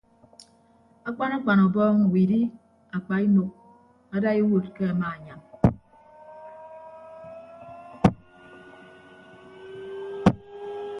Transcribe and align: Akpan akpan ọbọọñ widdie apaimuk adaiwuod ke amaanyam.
Akpan 1.09 1.31
akpan 1.37 1.59
ọbọọñ 1.67 1.95
widdie 2.13 2.51
apaimuk 2.95 3.51
adaiwuod 4.15 4.65
ke 4.75 4.83
amaanyam. 4.91 5.41